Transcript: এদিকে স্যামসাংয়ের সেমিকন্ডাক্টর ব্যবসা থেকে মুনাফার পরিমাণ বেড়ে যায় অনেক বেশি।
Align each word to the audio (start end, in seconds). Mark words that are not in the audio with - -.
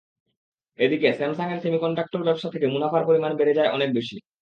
এদিকে 0.79 1.07
স্যামসাংয়ের 1.13 1.63
সেমিকন্ডাক্টর 1.63 2.21
ব্যবসা 2.23 2.47
থেকে 2.53 2.67
মুনাফার 2.67 3.07
পরিমাণ 3.09 3.31
বেড়ে 3.39 3.57
যায় 3.57 3.73
অনেক 3.73 3.89
বেশি। 3.97 4.17